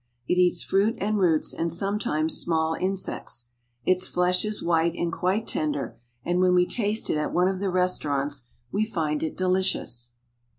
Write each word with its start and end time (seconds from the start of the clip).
It 0.27 0.39
eats 0.39 0.63
fruit 0.63 0.95
and 0.97 1.19
roots, 1.19 1.53
and 1.53 1.71
some 1.71 1.99
times 1.99 2.35
small 2.35 2.73
in 2.73 2.97
sects. 2.97 3.49
Its 3.85 4.07
flesh 4.07 4.43
is 4.45 4.63
white 4.63 4.95
and 4.95 5.13
quite 5.13 5.45
tender, 5.45 5.95
and 6.25 6.39
when 6.39 6.55
we 6.55 6.65
taste 6.65 7.11
it 7.11 7.17
at 7.17 7.31
one 7.33 7.47
of 7.47 7.59
the 7.59 7.69
restaurants 7.69 8.47
we 8.71 8.83
find 8.83 9.21
it 9.21 9.37
delicious. 9.37 10.09